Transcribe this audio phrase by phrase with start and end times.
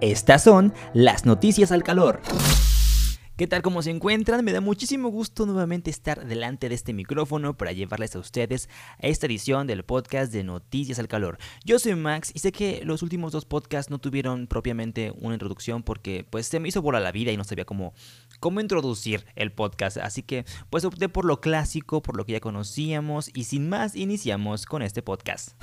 [0.00, 2.20] Estas son las noticias al calor.
[3.36, 3.62] ¿Qué tal?
[3.62, 4.44] ¿Cómo se encuentran?
[4.44, 8.68] Me da muchísimo gusto nuevamente estar delante de este micrófono para llevarles a ustedes
[9.02, 11.38] a esta edición del podcast de Noticias al Calor.
[11.64, 15.82] Yo soy Max y sé que los últimos dos podcasts no tuvieron propiamente una introducción
[15.82, 17.92] porque pues se me hizo bola la vida y no sabía cómo,
[18.38, 19.96] cómo introducir el podcast.
[19.96, 23.96] Así que pues opté por lo clásico, por lo que ya conocíamos y sin más
[23.96, 25.56] iniciamos con este podcast.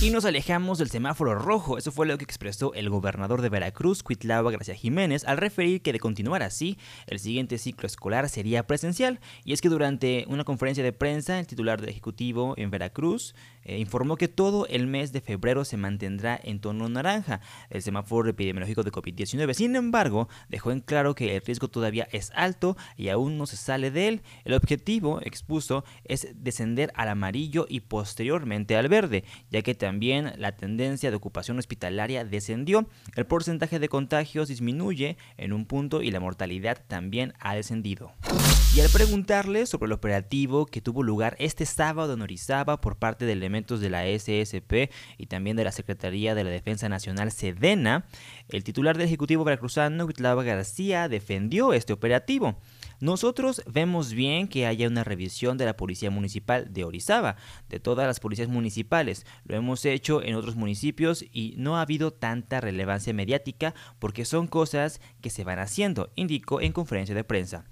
[0.00, 4.04] Y nos alejamos del semáforo rojo, eso fue lo que expresó el gobernador de Veracruz,
[4.04, 9.18] Cuitlava Gracia Jiménez, al referir que de continuar así, el siguiente ciclo escolar sería presencial.
[9.44, 13.34] Y es que durante una conferencia de prensa, el titular del Ejecutivo en Veracruz
[13.64, 18.30] eh, informó que todo el mes de febrero se mantendrá en tono naranja, el semáforo
[18.30, 19.52] epidemiológico de COVID-19.
[19.52, 23.56] Sin embargo, dejó en claro que el riesgo todavía es alto y aún no se
[23.56, 24.22] sale de él.
[24.44, 29.87] El objetivo, expuso, es descender al amarillo y posteriormente al verde, ya que también
[30.36, 36.10] la tendencia de ocupación hospitalaria descendió, el porcentaje de contagios disminuye en un punto y
[36.10, 38.12] la mortalidad también ha descendido.
[38.76, 43.24] Y al preguntarle sobre el operativo que tuvo lugar este sábado en Orizaba por parte
[43.24, 48.04] de elementos de la SSP y también de la Secretaría de la Defensa Nacional Sedena,
[48.48, 52.58] el titular del Ejecutivo Veracruzano, Huitlava García, defendió este operativo.
[53.00, 57.36] Nosotros vemos bien que haya una revisión de la Policía Municipal de Orizaba,
[57.68, 59.24] de todas las policías municipales.
[59.44, 64.48] Lo hemos hecho en otros municipios y no ha habido tanta relevancia mediática porque son
[64.48, 67.66] cosas que se van haciendo, indicó en conferencia de prensa.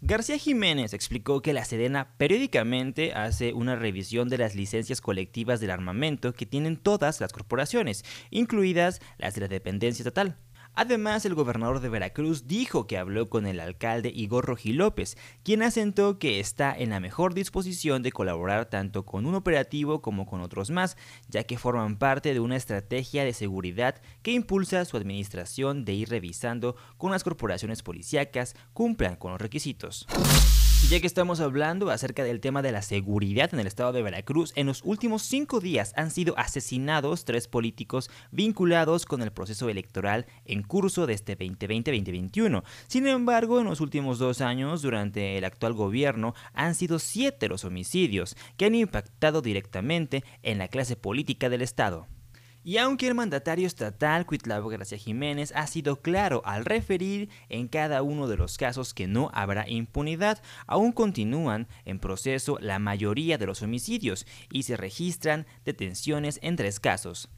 [0.00, 5.70] García Jiménez explicó que la Sedena periódicamente hace una revisión de las licencias colectivas del
[5.70, 10.36] armamento que tienen todas las corporaciones, incluidas las de la dependencia estatal.
[10.76, 15.62] Además, el gobernador de Veracruz dijo que habló con el alcalde Igor Roji López, quien
[15.62, 20.40] asentó que está en la mejor disposición de colaborar tanto con un operativo como con
[20.40, 20.96] otros más,
[21.28, 26.08] ya que forman parte de una estrategia de seguridad que impulsa su administración de ir
[26.08, 30.06] revisando con las corporaciones policíacas cumplan con los requisitos.
[30.90, 34.52] Ya que estamos hablando acerca del tema de la seguridad en el estado de Veracruz,
[34.54, 40.26] en los últimos cinco días han sido asesinados tres políticos vinculados con el proceso electoral
[40.44, 42.62] en curso de este 2020-2021.
[42.86, 47.64] Sin embargo, en los últimos dos años, durante el actual gobierno, han sido siete los
[47.64, 52.06] homicidios que han impactado directamente en la clase política del estado.
[52.66, 58.02] Y aunque el mandatario estatal Cuitlavo Gracia Jiménez ha sido claro al referir en cada
[58.02, 63.44] uno de los casos que no habrá impunidad, aún continúan en proceso la mayoría de
[63.44, 67.28] los homicidios y se registran detenciones en tres casos.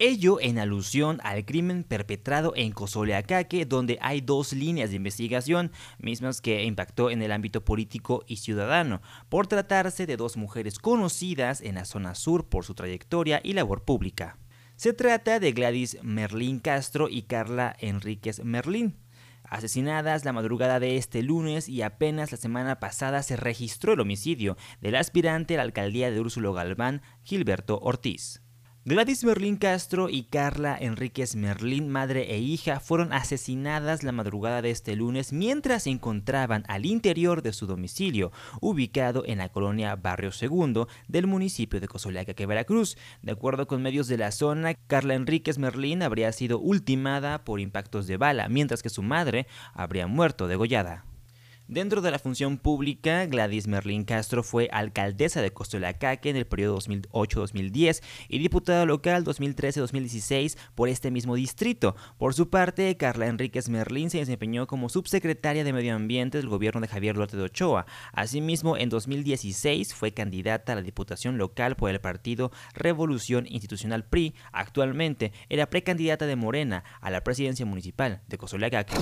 [0.00, 6.40] Ello en alusión al crimen perpetrado en Cozoleacaque, donde hay dos líneas de investigación, mismas
[6.40, 11.76] que impactó en el ámbito político y ciudadano, por tratarse de dos mujeres conocidas en
[11.76, 14.38] la zona sur por su trayectoria y labor pública.
[14.82, 18.96] Se trata de Gladys Merlín Castro y Carla Enríquez Merlín,
[19.44, 24.56] asesinadas la madrugada de este lunes y apenas la semana pasada se registró el homicidio
[24.80, 28.41] del aspirante a la alcaldía de Úrsulo Galván, Gilberto Ortiz.
[28.84, 34.72] Gladys Merlín Castro y Carla Enríquez Merlín, madre e hija, fueron asesinadas la madrugada de
[34.72, 40.32] este lunes mientras se encontraban al interior de su domicilio, ubicado en la colonia Barrio
[40.32, 42.98] Segundo del municipio de Cozolaca, Veracruz.
[43.22, 48.08] De acuerdo con medios de la zona, Carla Enríquez Merlín habría sido ultimada por impactos
[48.08, 51.04] de bala, mientras que su madre habría muerto degollada.
[51.72, 56.78] Dentro de la función pública, Gladys Merlín Castro fue alcaldesa de Costolacaque en el periodo
[56.78, 61.96] 2008-2010 y diputada local 2013-2016 por este mismo distrito.
[62.18, 66.82] Por su parte, Carla Enríquez Merlín se desempeñó como subsecretaria de Medio Ambiente del gobierno
[66.82, 67.86] de Javier Duarte de Ochoa.
[68.12, 74.34] Asimismo, en 2016 fue candidata a la diputación local por el partido Revolución Institucional PRI.
[74.52, 78.92] Actualmente era precandidata de Morena a la presidencia municipal de Costolacaque.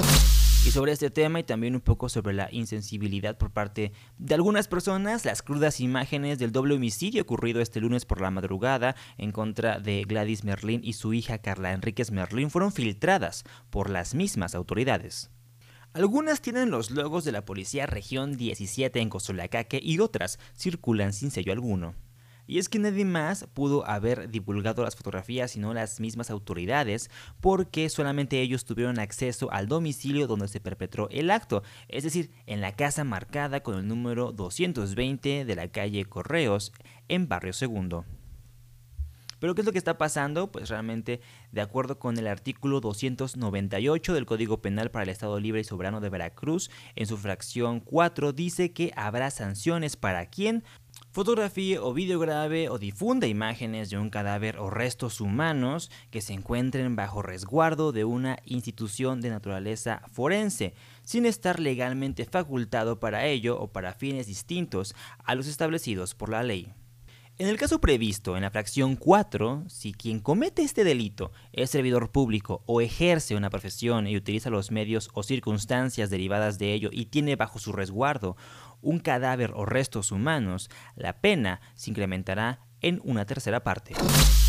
[0.63, 4.69] Y sobre este tema y también un poco sobre la insensibilidad por parte de algunas
[4.69, 9.81] personas, las crudas imágenes del doble homicidio ocurrido este lunes por la madrugada en contra
[9.81, 15.31] de Gladys Merlín y su hija Carla Enríquez Merlín fueron filtradas por las mismas autoridades.
[15.95, 21.31] Algunas tienen los logos de la Policía Región 17 en Cozolacaque y otras circulan sin
[21.31, 21.95] sello alguno.
[22.51, 27.09] Y es que nadie más pudo haber divulgado las fotografías sino las mismas autoridades,
[27.41, 32.61] porque solamente ellos tuvieron acceso al domicilio donde se perpetró el acto, es decir, en
[32.61, 36.73] la casa marcada con el número 220 de la calle Correos
[37.07, 38.05] en Barrio Segundo.
[39.41, 40.53] Pero ¿qué es lo que está pasando?
[40.53, 41.21] Pues realmente,
[41.51, 46.01] de acuerdo con el artículo 298 del Código Penal para el Estado Libre y Soberano
[46.01, 50.63] de Veracruz, en su fracción 4 dice que habrá sanciones para quien
[51.13, 56.97] fotografíe o videograve o difunda imágenes de un cadáver o restos humanos que se encuentren
[56.97, 63.69] bajo resguardo de una institución de naturaleza forense, sin estar legalmente facultado para ello o
[63.69, 64.95] para fines distintos
[65.25, 66.73] a los establecidos por la ley.
[67.41, 72.13] En el caso previsto en la fracción 4, si quien comete este delito es servidor
[72.13, 77.07] público o ejerce una profesión y utiliza los medios o circunstancias derivadas de ello y
[77.07, 78.37] tiene bajo su resguardo
[78.83, 83.95] un cadáver o restos humanos, la pena se incrementará en una tercera parte.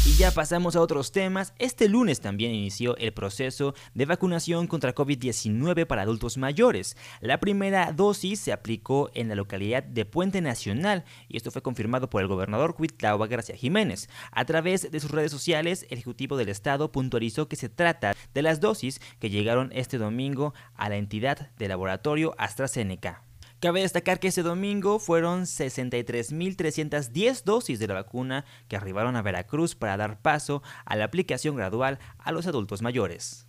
[0.03, 1.53] Y ya pasamos a otros temas.
[1.59, 6.97] Este lunes también inició el proceso de vacunación contra COVID-19 para adultos mayores.
[7.19, 12.09] La primera dosis se aplicó en la localidad de Puente Nacional y esto fue confirmado
[12.09, 14.09] por el gobernador Cuitlagua García Jiménez.
[14.31, 18.41] A través de sus redes sociales, el Ejecutivo del Estado puntualizó que se trata de
[18.41, 23.23] las dosis que llegaron este domingo a la entidad de laboratorio AstraZeneca.
[23.61, 29.75] Cabe destacar que ese domingo fueron 63.310 dosis de la vacuna que arribaron a Veracruz
[29.75, 33.45] para dar paso a la aplicación gradual a los adultos mayores.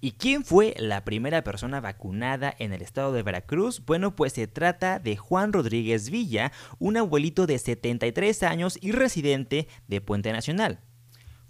[0.00, 3.84] ¿Y quién fue la primera persona vacunada en el estado de Veracruz?
[3.84, 9.66] Bueno, pues se trata de Juan Rodríguez Villa, un abuelito de 73 años y residente
[9.88, 10.78] de Puente Nacional.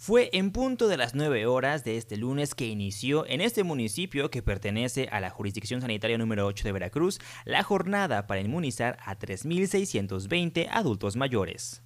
[0.01, 4.31] Fue en punto de las 9 horas de este lunes que inició en este municipio
[4.31, 9.19] que pertenece a la jurisdicción sanitaria número 8 de Veracruz la jornada para inmunizar a
[9.19, 11.83] 3.620 adultos mayores.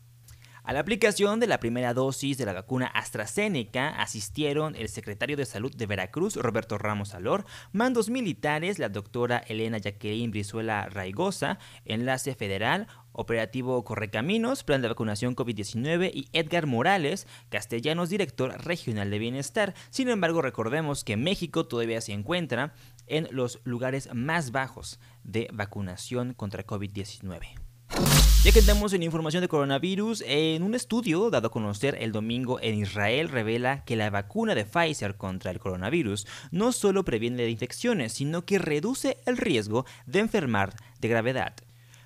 [0.64, 5.44] A la aplicación de la primera dosis de la vacuna AstraZeneca asistieron el secretario de
[5.44, 12.36] Salud de Veracruz, Roberto Ramos Alor, mandos militares, la doctora Elena Jacqueline Brizuela Raigosa, enlace
[12.36, 19.74] federal, Operativo Correcaminos, Plan de Vacunación COVID-19 y Edgar Morales, castellanos director regional de bienestar.
[19.90, 22.72] Sin embargo, recordemos que México todavía se encuentra
[23.08, 27.71] en los lugares más bajos de vacunación contra COVID-19.
[28.44, 32.58] Ya que estamos en información de coronavirus, en un estudio dado a conocer el domingo
[32.60, 37.50] en Israel revela que la vacuna de Pfizer contra el coronavirus no solo previene de
[37.50, 41.54] infecciones, sino que reduce el riesgo de enfermar de gravedad.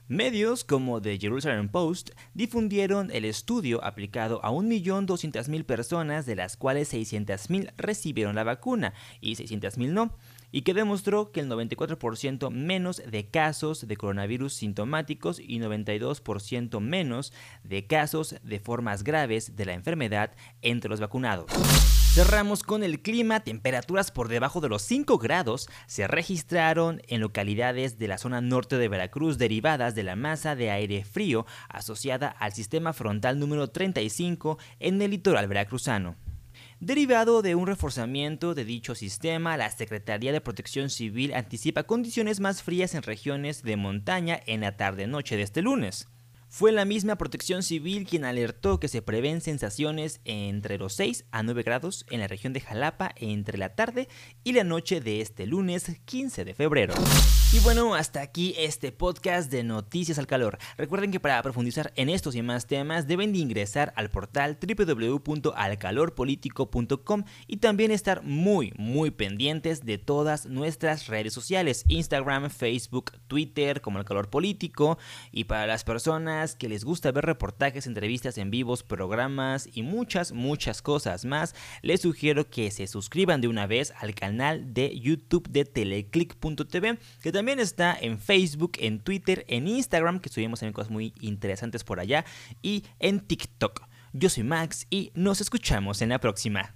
[0.09, 6.93] Medios como The Jerusalem Post difundieron el estudio aplicado a 1.200.000 personas, de las cuales
[6.93, 8.93] 600.000 recibieron la vacuna
[9.23, 10.15] y 600.000 no
[10.56, 17.35] y que demostró que el 94% menos de casos de coronavirus sintomáticos y 92% menos
[17.62, 21.53] de casos de formas graves de la enfermedad entre los vacunados.
[22.14, 27.99] Cerramos con el clima, temperaturas por debajo de los 5 grados se registraron en localidades
[27.99, 32.55] de la zona norte de Veracruz derivadas de la masa de aire frío asociada al
[32.55, 36.17] sistema frontal número 35 en el litoral veracruzano.
[36.81, 42.62] Derivado de un reforzamiento de dicho sistema, la Secretaría de Protección Civil anticipa condiciones más
[42.62, 46.11] frías en regiones de montaña en la tarde-noche de este lunes.
[46.56, 51.43] Fue la misma Protección Civil quien alertó que se prevén sensaciones entre los 6 a
[51.43, 54.08] 9 grados en la región de Jalapa entre la tarde
[54.43, 56.94] y la noche de este lunes 15 de febrero.
[57.53, 60.56] Y bueno, hasta aquí este podcast de Noticias al Calor.
[60.79, 67.25] Recuerden que para profundizar en estos y más temas deben de ingresar al portal www.alcalorpolitico.com
[67.47, 73.99] y también estar muy, muy pendientes de todas nuestras redes sociales, Instagram, Facebook, Twitter, como
[73.99, 74.97] El Calor Político.
[75.31, 80.32] Y para las personas que les gusta ver reportajes, entrevistas en vivos, programas y muchas,
[80.32, 85.48] muchas cosas más, les sugiero que se suscriban de una vez al canal de YouTube
[85.48, 90.90] de teleclick.tv, que también está en Facebook, en Twitter, en Instagram, que subimos también cosas
[90.90, 92.25] muy interesantes por allá,
[92.62, 93.82] y en TikTok.
[94.12, 96.75] Yo soy Max y nos escuchamos en la próxima.